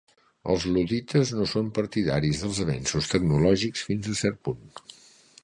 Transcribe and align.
Els 0.51 0.63
luddites 0.77 1.33
no 1.39 1.45
són 1.51 1.69
partidaris 1.79 2.41
dels 2.47 2.63
avenços 2.65 3.11
tecnològics 3.13 3.87
fins 3.91 4.11
a 4.15 4.19
cert 4.23 4.43
punt. 4.51 4.67